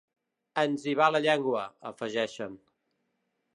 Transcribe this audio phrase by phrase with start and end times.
[0.61, 1.63] Ens hi va la llengua,
[1.93, 2.59] afegeixen.